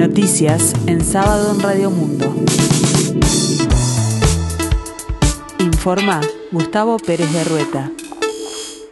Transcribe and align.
Noticias 0.00 0.72
en 0.86 1.04
sábado 1.04 1.54
en 1.54 1.60
Radio 1.60 1.90
Mundo. 1.90 2.34
Informa 5.58 6.22
Gustavo 6.50 6.96
Pérez 6.96 7.30
de 7.30 7.44
Rueta. 7.44 7.92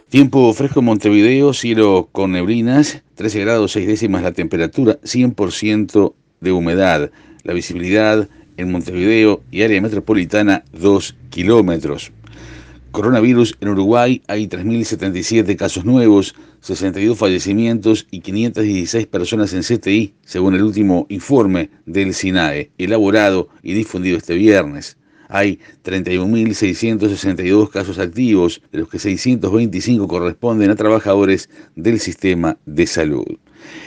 Tiempo 0.09 0.53
fresco 0.53 0.81
en 0.81 0.85
Montevideo, 0.85 1.53
cielo 1.53 2.09
con 2.11 2.33
neblinas, 2.33 3.01
13 3.15 3.39
grados 3.39 3.71
6 3.71 3.87
décimas 3.87 4.21
la 4.21 4.33
temperatura, 4.33 4.99
100% 5.01 6.13
de 6.41 6.51
humedad. 6.51 7.09
La 7.41 7.53
visibilidad 7.53 8.29
en 8.57 8.71
Montevideo 8.71 9.41
y 9.49 9.63
área 9.63 9.81
metropolitana 9.81 10.63
2 10.73 11.15
kilómetros. 11.31 12.11
Coronavirus 12.91 13.55
en 13.61 13.69
Uruguay 13.69 14.23
hay 14.27 14.47
3.077 14.47 15.55
casos 15.55 15.85
nuevos, 15.85 16.33
62 16.61 17.17
fallecimientos 17.17 18.07
y 18.09 18.21
516 18.21 19.05
personas 19.05 19.53
en 19.53 19.61
CTI, 19.61 20.15
según 20.25 20.55
el 20.55 20.63
último 20.63 21.05
informe 21.09 21.69
del 21.85 22.15
SINAE, 22.15 22.71
elaborado 22.79 23.49
y 23.61 23.73
difundido 23.73 24.17
este 24.17 24.33
viernes. 24.33 24.97
Hay 25.27 25.59
31.662 25.83 27.69
casos 27.69 27.99
activos, 27.99 28.61
de 28.71 28.79
los 28.79 28.89
que 28.89 28.97
625 28.97 30.07
corresponden 30.07 30.71
a 30.71 30.75
trabajadores 30.75 31.47
del 31.75 31.99
sistema 31.99 32.57
de 32.65 32.87
salud. 32.87 33.37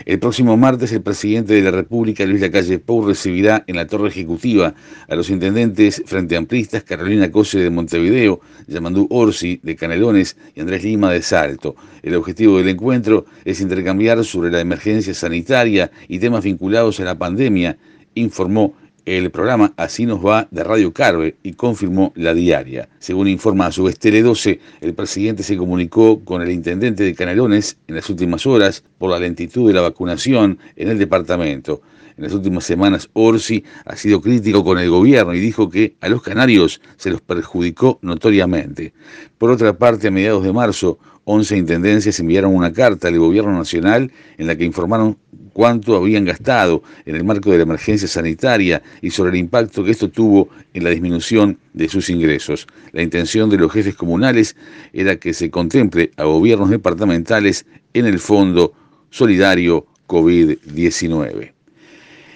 El 0.05 0.19
próximo 0.19 0.57
martes, 0.57 0.93
el 0.93 1.03
presidente 1.03 1.55
de 1.55 1.63
la 1.63 1.71
República, 1.71 2.25
Luis 2.25 2.41
Lacalle 2.41 2.79
Pou, 2.79 3.07
recibirá 3.07 3.65
en 3.67 3.77
la 3.77 3.87
Torre 3.87 4.09
Ejecutiva 4.09 4.75
a 5.09 5.15
los 5.15 5.31
intendentes 5.31 6.03
frente 6.07 6.37
amplistas 6.37 6.83
Carolina 6.83 7.31
Cose 7.31 7.59
de 7.59 7.71
Montevideo, 7.71 8.41
Yamandú 8.67 9.07
Orsi 9.11 9.61
de 9.63 9.77
Canelones 9.77 10.37
y 10.55 10.61
Andrés 10.61 10.85
Lima 10.85 11.11
de 11.13 11.23
Salto. 11.23 11.77
El 12.03 12.15
objetivo 12.17 12.59
del 12.59 12.69
encuentro 12.69 13.27
es 13.45 13.61
intercambiar 13.61 14.25
sobre 14.25 14.51
la 14.51 14.61
emergencia 14.61 15.15
sanitaria 15.15 15.91
y 16.09 16.19
temas 16.19 16.45
vinculados 16.45 17.01
a 17.01 17.05
la 17.05 17.19
pandemia, 17.19 17.79
informó 18.15 18.75
el 19.05 19.31
programa 19.31 19.73
Así 19.77 20.07
nos 20.07 20.25
va 20.25 20.49
de 20.51 20.65
Radio 20.65 20.93
Carve 20.93 21.37
y 21.43 21.55
confirmó 21.55 22.13
la 22.15 22.35
diaria. 22.35 22.89
Según 22.99 23.29
informa 23.29 23.67
a 23.67 23.73
su 23.73 23.85
vez 23.85 23.99
Tele 23.99 24.23
12, 24.23 24.61
el 24.81 24.95
presidente 24.95 25.43
se 25.43 25.57
comunicó 25.57 26.25
con 26.25 26.43
el 26.43 26.51
intendente 26.51 27.05
de 27.05 27.15
Canelones 27.15 27.77
en 27.89 27.97
las 27.97 28.09
últimas 28.11 28.47
horas 28.47 28.85
por 28.99 29.11
la 29.11 29.19
lentitud 29.19 29.67
de 29.67 29.75
la 29.75 29.81
vacunación 29.81 30.59
en 30.77 30.89
el 30.89 30.99
departamento. 30.99 31.83
En 32.23 32.29
las 32.29 32.35
últimas 32.35 32.63
semanas, 32.63 33.11
Orsi 33.15 33.65
ha 33.85 33.97
sido 33.97 34.21
crítico 34.21 34.63
con 34.63 34.79
el 34.79 34.89
gobierno 34.89 35.35
y 35.35 35.41
dijo 35.41 35.69
que 35.69 35.97
a 36.01 36.09
los 36.09 36.23
canarios 36.23 36.81
se 36.97 37.11
los 37.11 37.21
perjudicó 37.21 37.99
notoriamente. 38.01 38.93
Por 39.39 39.51
otra 39.51 39.77
parte, 39.77 40.07
a 40.07 40.13
mediados 40.13 40.45
de 40.45 40.53
marzo, 40.53 41.01
11 41.25 41.57
intendencias 41.57 42.21
enviaron 42.21 42.55
una 42.55 42.73
carta 42.73 43.09
al 43.09 43.19
gobierno 43.19 43.51
nacional 43.51 44.13
en 44.39 44.47
la 44.47 44.55
que 44.55 44.65
informaron 44.65 45.19
cuánto 45.53 45.97
habían 45.97 46.25
gastado 46.25 46.85
en 47.07 47.17
el 47.17 47.25
marco 47.25 47.51
de 47.51 47.57
la 47.57 47.65
emergencia 47.65 48.07
sanitaria 48.07 48.85
y 49.01 49.11
sobre 49.11 49.31
el 49.31 49.39
impacto 49.39 49.83
que 49.83 49.91
esto 49.91 50.09
tuvo 50.09 50.49
en 50.75 50.85
la 50.85 50.91
disminución 50.91 51.59
de 51.73 51.89
sus 51.89 52.09
ingresos. 52.09 52.69
La 52.93 53.03
intención 53.03 53.51
de 53.51 53.59
los 53.59 53.73
jefes 53.73 53.97
comunales 53.97 54.55
era 54.93 55.17
que 55.17 55.35
se 55.35 55.51
contemple 55.51 56.13
a 56.17 56.23
gobiernos 56.23 56.71
departamentales 56.71 57.67
en 57.95 58.07
el 58.07 58.21
Fondo 58.21 58.75
Solidario 59.11 59.87
COVID-19. 60.07 61.53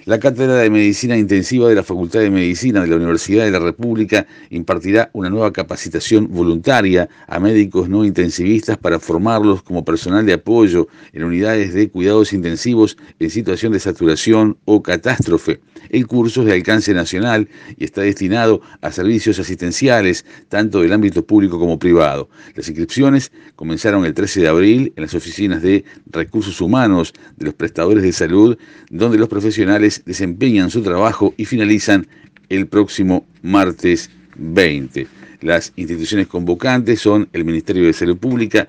La 0.06 0.20
Cátedra 0.20 0.58
de 0.58 0.70
Medicina 0.70 1.16
Intensiva 1.16 1.68
de 1.68 1.74
la 1.74 1.82
Facultad 1.82 2.20
de 2.20 2.30
Medicina 2.30 2.80
de 2.80 2.86
la 2.86 2.94
Universidad 2.94 3.44
de 3.44 3.50
la 3.50 3.58
República 3.58 4.24
impartirá 4.50 5.10
una 5.14 5.30
nueva 5.30 5.52
capacitación 5.52 6.28
voluntaria 6.30 7.08
a 7.26 7.40
médicos 7.40 7.88
no 7.88 8.04
intensivistas 8.04 8.78
para 8.78 9.00
formarlos 9.00 9.64
como 9.64 9.84
personal 9.84 10.24
de 10.24 10.34
apoyo 10.34 10.86
en 11.12 11.24
unidades 11.24 11.74
de 11.74 11.90
cuidados 11.90 12.32
intensivos 12.32 12.96
en 13.18 13.30
situación 13.30 13.72
de 13.72 13.80
saturación 13.80 14.56
o 14.64 14.80
catástrofe. 14.80 15.58
El 15.88 16.06
curso 16.06 16.42
es 16.42 16.46
de 16.46 16.52
alcance 16.52 16.94
nacional 16.94 17.48
y 17.76 17.84
está 17.84 18.02
destinado 18.02 18.60
a 18.82 18.92
servicios 18.92 19.40
asistenciales, 19.40 20.24
tanto 20.48 20.82
del 20.82 20.92
ámbito 20.92 21.26
público 21.26 21.58
como 21.58 21.80
privado. 21.80 22.28
Las 22.54 22.68
inscripciones 22.68 23.32
comenzaron 23.56 24.04
el 24.04 24.14
13 24.14 24.42
de 24.42 24.48
abril 24.48 24.92
en 24.94 25.02
las 25.02 25.14
oficinas 25.14 25.62
de 25.62 25.84
recursos 26.06 26.60
humanos 26.60 27.12
de 27.36 27.46
los 27.46 27.54
prestadores 27.54 28.04
de 28.04 28.12
salud, 28.12 28.56
donde 28.88 29.18
los 29.18 29.28
profesionales 29.28 29.95
desempeñan 30.04 30.70
su 30.70 30.82
trabajo 30.82 31.34
y 31.36 31.44
finalizan 31.44 32.06
el 32.48 32.66
próximo 32.66 33.26
martes 33.42 34.10
20. 34.36 35.06
Las 35.40 35.72
instituciones 35.76 36.26
convocantes 36.26 37.00
son 37.00 37.28
el 37.32 37.44
Ministerio 37.44 37.84
de 37.84 37.92
Salud 37.92 38.16
Pública, 38.16 38.68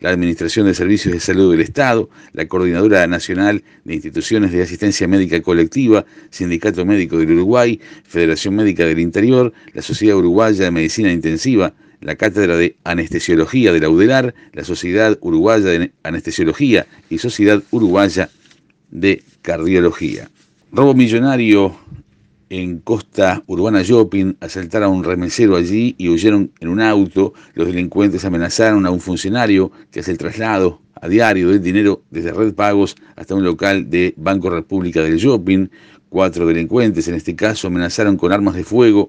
la 0.00 0.10
Administración 0.10 0.66
de 0.66 0.74
Servicios 0.74 1.12
de 1.12 1.20
Salud 1.20 1.50
del 1.50 1.60
Estado, 1.60 2.08
la 2.32 2.46
Coordinadora 2.46 3.06
Nacional 3.06 3.64
de 3.84 3.94
Instituciones 3.94 4.52
de 4.52 4.62
Asistencia 4.62 5.08
Médica 5.08 5.40
Colectiva, 5.42 6.04
Sindicato 6.30 6.84
Médico 6.84 7.18
del 7.18 7.32
Uruguay, 7.32 7.80
Federación 8.04 8.54
Médica 8.54 8.84
del 8.84 9.00
Interior, 9.00 9.52
la 9.72 9.82
Sociedad 9.82 10.16
Uruguaya 10.16 10.64
de 10.64 10.70
Medicina 10.70 11.12
Intensiva, 11.12 11.74
la 12.00 12.14
Cátedra 12.14 12.56
de 12.56 12.76
Anestesiología 12.84 13.72
de 13.72 13.80
la 13.80 13.88
UDELAR, 13.88 14.34
la 14.52 14.64
Sociedad 14.64 15.18
Uruguaya 15.20 15.66
de 15.66 15.92
Anestesiología 16.04 16.86
y 17.10 17.18
Sociedad 17.18 17.62
Uruguaya 17.70 18.30
de 18.90 19.22
Cardiología. 19.42 20.30
Robo 20.70 20.92
millonario 20.92 21.74
en 22.50 22.80
Costa 22.80 23.42
Urbana 23.46 23.82
Shopping, 23.82 24.34
asaltaron 24.40 24.88
a 24.88 24.92
un 24.92 25.02
remesero 25.02 25.56
allí 25.56 25.94
y 25.96 26.10
huyeron 26.10 26.52
en 26.60 26.68
un 26.68 26.82
auto. 26.82 27.32
Los 27.54 27.68
delincuentes 27.68 28.22
amenazaron 28.26 28.84
a 28.84 28.90
un 28.90 29.00
funcionario 29.00 29.72
que 29.90 30.00
hace 30.00 30.10
el 30.10 30.18
traslado 30.18 30.82
a 31.00 31.08
diario 31.08 31.48
del 31.48 31.62
dinero 31.62 32.02
desde 32.10 32.32
Red 32.32 32.52
Pagos 32.52 32.96
hasta 33.16 33.34
un 33.34 33.44
local 33.44 33.88
de 33.88 34.12
Banco 34.18 34.50
República 34.50 35.02
del 35.02 35.16
Shopping. 35.16 35.68
Cuatro 36.10 36.46
delincuentes, 36.46 37.08
en 37.08 37.14
este 37.14 37.34
caso, 37.34 37.68
amenazaron 37.68 38.18
con 38.18 38.30
armas 38.30 38.54
de 38.54 38.64
fuego 38.64 39.08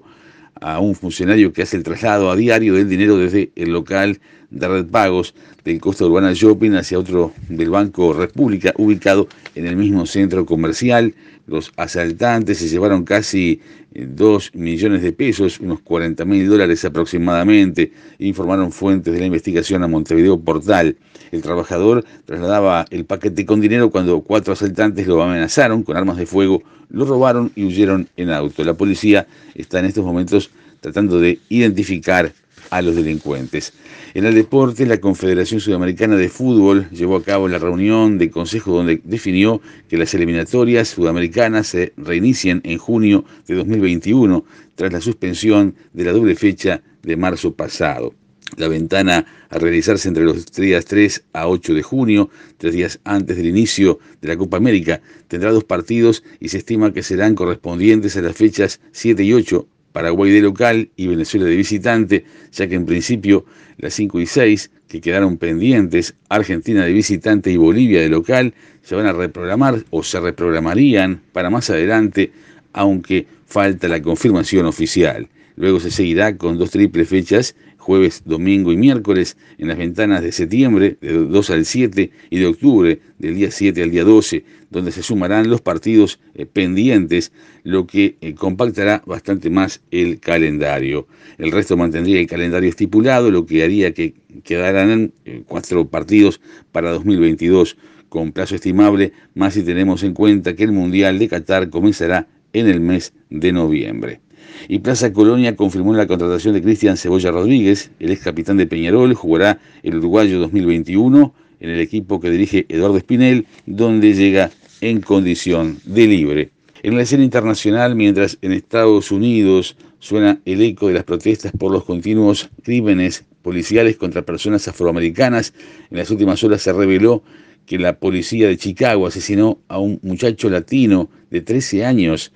a 0.62 0.80
un 0.80 0.94
funcionario 0.94 1.52
que 1.52 1.62
hace 1.62 1.76
el 1.76 1.82
traslado 1.82 2.30
a 2.30 2.36
diario 2.36 2.74
del 2.74 2.88
dinero 2.88 3.18
desde 3.18 3.50
el 3.54 3.70
local 3.70 4.18
de 4.50 4.68
Red 4.68 4.86
Pagos 4.86 5.34
del 5.64 5.80
Costa 5.80 6.04
Urbana 6.04 6.32
Shopping 6.32 6.72
hacia 6.72 6.98
otro 6.98 7.32
del 7.48 7.70
Banco 7.70 8.12
República, 8.12 8.72
ubicado 8.76 9.28
en 9.54 9.66
el 9.66 9.76
mismo 9.76 10.06
centro 10.06 10.44
comercial. 10.44 11.14
Los 11.50 11.72
asaltantes 11.76 12.58
se 12.58 12.68
llevaron 12.68 13.02
casi 13.02 13.60
2 13.92 14.46
eh, 14.46 14.50
millones 14.56 15.02
de 15.02 15.12
pesos, 15.12 15.58
unos 15.58 15.80
40 15.80 16.24
mil 16.24 16.48
dólares 16.48 16.84
aproximadamente, 16.84 17.90
informaron 18.20 18.70
fuentes 18.70 19.12
de 19.12 19.18
la 19.18 19.26
investigación 19.26 19.82
a 19.82 19.88
Montevideo 19.88 20.38
Portal. 20.38 20.96
El 21.32 21.42
trabajador 21.42 22.04
trasladaba 22.24 22.84
el 22.90 23.04
paquete 23.04 23.44
con 23.44 23.60
dinero 23.60 23.90
cuando 23.90 24.20
cuatro 24.20 24.52
asaltantes 24.52 25.08
lo 25.08 25.20
amenazaron 25.20 25.82
con 25.82 25.96
armas 25.96 26.18
de 26.18 26.26
fuego, 26.26 26.62
lo 26.88 27.04
robaron 27.04 27.50
y 27.56 27.64
huyeron 27.64 28.08
en 28.16 28.30
auto. 28.30 28.62
La 28.62 28.74
policía 28.74 29.26
está 29.56 29.80
en 29.80 29.86
estos 29.86 30.04
momentos 30.04 30.52
tratando 30.80 31.18
de 31.18 31.40
identificar 31.48 32.32
a 32.70 32.82
los 32.82 32.96
delincuentes. 32.96 33.72
En 34.14 34.24
el 34.24 34.34
deporte, 34.34 34.86
la 34.86 35.00
Confederación 35.00 35.60
Sudamericana 35.60 36.16
de 36.16 36.28
Fútbol 36.28 36.88
llevó 36.90 37.16
a 37.16 37.22
cabo 37.22 37.48
la 37.48 37.58
reunión 37.58 38.18
de 38.18 38.30
consejo 38.30 38.72
donde 38.72 39.00
definió 39.04 39.60
que 39.88 39.98
las 39.98 40.14
eliminatorias 40.14 40.88
sudamericanas 40.88 41.68
se 41.68 41.92
reinicien 41.96 42.60
en 42.64 42.78
junio 42.78 43.24
de 43.46 43.56
2021 43.56 44.44
tras 44.74 44.92
la 44.92 45.00
suspensión 45.00 45.74
de 45.92 46.04
la 46.04 46.12
doble 46.12 46.34
fecha 46.36 46.82
de 47.02 47.16
marzo 47.16 47.52
pasado. 47.52 48.14
La 48.56 48.66
ventana 48.66 49.26
a 49.48 49.58
realizarse 49.58 50.08
entre 50.08 50.24
los 50.24 50.50
días 50.52 50.84
3 50.84 51.24
a 51.32 51.48
8 51.48 51.74
de 51.74 51.82
junio, 51.82 52.30
tres 52.58 52.74
días 52.74 53.00
antes 53.04 53.36
del 53.36 53.46
inicio 53.46 54.00
de 54.20 54.28
la 54.28 54.36
Copa 54.36 54.56
América, 54.56 55.00
tendrá 55.28 55.52
dos 55.52 55.64
partidos 55.64 56.24
y 56.40 56.48
se 56.48 56.58
estima 56.58 56.92
que 56.92 57.02
serán 57.02 57.34
correspondientes 57.34 58.16
a 58.16 58.22
las 58.22 58.36
fechas 58.36 58.80
7 58.92 59.22
y 59.22 59.32
8 59.34 59.66
Paraguay 59.92 60.30
de 60.30 60.40
local 60.40 60.90
y 60.96 61.06
Venezuela 61.08 61.46
de 61.46 61.56
visitante, 61.56 62.24
ya 62.52 62.68
que 62.68 62.74
en 62.74 62.86
principio 62.86 63.44
las 63.78 63.94
5 63.94 64.20
y 64.20 64.26
6 64.26 64.70
que 64.88 65.00
quedaron 65.00 65.36
pendientes, 65.36 66.14
Argentina 66.28 66.84
de 66.84 66.92
visitante 66.92 67.50
y 67.50 67.56
Bolivia 67.56 68.00
de 68.00 68.08
local, 68.08 68.54
se 68.82 68.94
van 68.94 69.06
a 69.06 69.12
reprogramar 69.12 69.84
o 69.90 70.02
se 70.02 70.20
reprogramarían 70.20 71.20
para 71.32 71.50
más 71.50 71.70
adelante, 71.70 72.32
aunque 72.72 73.26
falta 73.46 73.88
la 73.88 74.02
confirmación 74.02 74.66
oficial. 74.66 75.28
Luego 75.56 75.80
se 75.80 75.90
seguirá 75.90 76.36
con 76.36 76.58
dos 76.58 76.70
triples 76.70 77.08
fechas 77.08 77.54
jueves, 77.90 78.22
domingo 78.24 78.70
y 78.70 78.76
miércoles 78.76 79.36
en 79.58 79.66
las 79.66 79.76
ventanas 79.76 80.22
de 80.22 80.30
septiembre, 80.30 80.96
de 81.00 81.12
2 81.12 81.50
al 81.50 81.64
7, 81.64 82.12
y 82.30 82.38
de 82.38 82.46
octubre, 82.46 83.00
del 83.18 83.34
día 83.34 83.50
7 83.50 83.82
al 83.82 83.90
día 83.90 84.04
12, 84.04 84.44
donde 84.70 84.92
se 84.92 85.02
sumarán 85.02 85.50
los 85.50 85.60
partidos 85.60 86.20
eh, 86.34 86.46
pendientes, 86.46 87.32
lo 87.64 87.88
que 87.88 88.16
eh, 88.20 88.34
compactará 88.34 89.02
bastante 89.06 89.50
más 89.50 89.80
el 89.90 90.20
calendario. 90.20 91.08
El 91.36 91.50
resto 91.50 91.76
mantendría 91.76 92.20
el 92.20 92.28
calendario 92.28 92.68
estipulado, 92.68 93.28
lo 93.32 93.44
que 93.44 93.64
haría 93.64 93.92
que 93.92 94.14
quedaran 94.44 95.12
eh, 95.24 95.42
cuatro 95.44 95.88
partidos 95.88 96.40
para 96.70 96.92
2022 96.92 97.76
con 98.08 98.30
plazo 98.30 98.54
estimable, 98.54 99.14
más 99.34 99.54
si 99.54 99.64
tenemos 99.64 100.04
en 100.04 100.14
cuenta 100.14 100.54
que 100.54 100.62
el 100.62 100.70
Mundial 100.70 101.18
de 101.18 101.26
Qatar 101.26 101.70
comenzará 101.70 102.28
en 102.52 102.68
el 102.68 102.80
mes 102.80 103.14
de 103.30 103.50
noviembre. 103.50 104.20
Y 104.68 104.80
Plaza 104.80 105.12
Colonia 105.12 105.56
confirmó 105.56 105.94
la 105.94 106.06
contratación 106.06 106.54
de 106.54 106.62
Cristian 106.62 106.96
Cebolla 106.96 107.30
Rodríguez, 107.30 107.90
el 107.98 108.10
ex 108.10 108.22
capitán 108.22 108.56
de 108.56 108.66
Peñarol, 108.66 109.14
jugará 109.14 109.58
el 109.82 109.96
uruguayo 109.96 110.38
2021 110.40 111.34
en 111.60 111.70
el 111.70 111.80
equipo 111.80 112.20
que 112.20 112.30
dirige 112.30 112.66
Eduardo 112.68 112.96
Espinel, 112.96 113.46
donde 113.66 114.14
llega 114.14 114.50
en 114.80 115.00
condición 115.00 115.78
de 115.84 116.06
libre. 116.06 116.50
En 116.82 116.96
la 116.96 117.02
escena 117.02 117.24
internacional, 117.24 117.94
mientras 117.94 118.38
en 118.40 118.52
Estados 118.52 119.10
Unidos 119.10 119.76
suena 119.98 120.40
el 120.46 120.62
eco 120.62 120.88
de 120.88 120.94
las 120.94 121.04
protestas 121.04 121.52
por 121.52 121.70
los 121.70 121.84
continuos 121.84 122.48
crímenes 122.62 123.24
policiales 123.42 123.96
contra 123.96 124.22
personas 124.22 124.66
afroamericanas, 124.66 125.52
en 125.90 125.98
las 125.98 126.10
últimas 126.10 126.42
horas 126.42 126.62
se 126.62 126.72
reveló 126.72 127.22
que 127.66 127.78
la 127.78 127.98
policía 127.98 128.48
de 128.48 128.56
Chicago 128.56 129.06
asesinó 129.06 129.58
a 129.68 129.78
un 129.78 130.00
muchacho 130.02 130.48
latino 130.48 131.10
de 131.30 131.42
13 131.42 131.84
años 131.84 132.32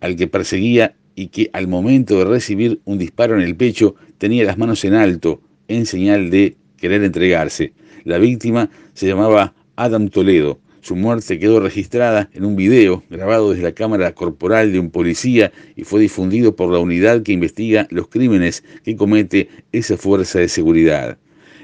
al 0.00 0.14
que 0.14 0.28
perseguía 0.28 0.94
y 1.18 1.26
que 1.26 1.50
al 1.52 1.66
momento 1.66 2.16
de 2.16 2.24
recibir 2.26 2.80
un 2.84 2.96
disparo 2.96 3.34
en 3.34 3.42
el 3.42 3.56
pecho 3.56 3.96
tenía 4.18 4.44
las 4.44 4.56
manos 4.56 4.84
en 4.84 4.94
alto 4.94 5.40
en 5.66 5.84
señal 5.84 6.30
de 6.30 6.54
querer 6.76 7.02
entregarse. 7.02 7.72
La 8.04 8.18
víctima 8.18 8.70
se 8.94 9.08
llamaba 9.08 9.52
Adam 9.74 10.10
Toledo. 10.10 10.60
Su 10.80 10.94
muerte 10.94 11.40
quedó 11.40 11.58
registrada 11.58 12.30
en 12.34 12.44
un 12.44 12.54
video 12.54 13.02
grabado 13.10 13.50
desde 13.50 13.64
la 13.64 13.72
cámara 13.72 14.12
corporal 14.14 14.72
de 14.72 14.78
un 14.78 14.90
policía 14.90 15.50
y 15.74 15.82
fue 15.82 16.00
difundido 16.00 16.54
por 16.54 16.70
la 16.70 16.78
unidad 16.78 17.24
que 17.24 17.32
investiga 17.32 17.88
los 17.90 18.06
crímenes 18.06 18.62
que 18.84 18.94
comete 18.94 19.48
esa 19.72 19.96
fuerza 19.96 20.38
de 20.38 20.48
seguridad. 20.48 21.18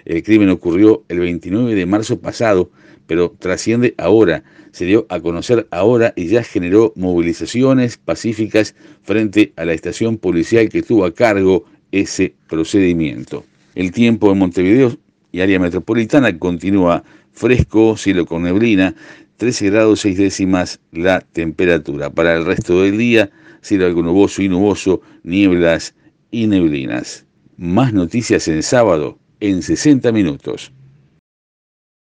El 0.05 0.25
crimen 0.25 0.51
ocurrió 0.51 1.05
el 1.09 1.21
29 1.21 1.77
de 1.77 1.87
marzo 1.87 2.19
pasado, 2.19 2.73
pero 3.07 3.35
trasciende 3.39 3.95
ahora, 3.99 4.45
se 4.73 4.87
dio 4.87 5.07
a 5.09 5.21
conocer 5.21 5.67
ahora 5.71 6.13
y 6.17 6.27
ya 6.27 6.43
generó 6.43 6.93
movilizaciones 6.97 7.97
pacíficas 7.97 8.75
frente 9.03 9.53
a 9.57 9.65
la 9.65 9.73
estación 9.73 10.19
policial 10.19 10.69
que 10.69 10.83
tuvo 10.83 11.05
a 11.05 11.15
cargo 11.15 11.65
ese 11.93 12.35
procedimiento. 12.49 13.45
El 13.75 13.93
tiempo 13.93 14.33
en 14.33 14.39
Montevideo 14.39 14.97
y 15.33 15.41
área 15.41 15.59
metropolitana 15.59 16.39
continúa 16.39 17.05
fresco, 17.33 17.97
cielo 17.97 18.27
con 18.27 18.43
neblina, 18.45 18.95
13 19.37 19.71
grados 19.71 20.01
6 20.01 20.19
décimas 20.19 20.81
la 20.93 21.21
temperatura. 21.21 22.11
Para 22.11 22.35
el 22.35 22.45
resto 22.45 22.83
del 22.83 22.99
día, 22.99 23.31
cielo 23.61 23.87
algo 23.87 24.03
nuboso 24.03 24.43
y 24.43 24.49
nuboso, 24.49 25.03
nieblas 25.23 25.95
y 26.31 26.47
neblinas. 26.47 27.27
Más 27.57 27.93
noticias 27.93 28.49
en 28.49 28.63
sábado 28.63 29.19
en 29.41 29.63
60 29.63 30.11
minutos. 30.13 30.73